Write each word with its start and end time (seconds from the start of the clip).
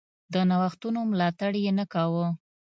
د 0.33 0.35
نوښتونو 0.49 0.99
ملاتړ 1.11 1.51
یې 1.63 1.71
نه 1.79 1.85
کاوه. 1.93 2.25